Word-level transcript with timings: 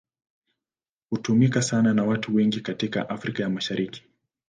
Hutumika 1.09 1.61
sana 1.61 1.93
na 1.93 2.03
watu 2.03 2.35
wengi 2.35 2.61
katika 2.61 3.09
Afrika 3.09 3.43
ya 3.43 3.49
Mashariki. 3.49 4.03